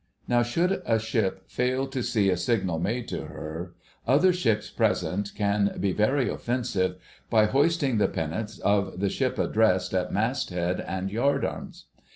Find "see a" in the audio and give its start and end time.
2.01-2.35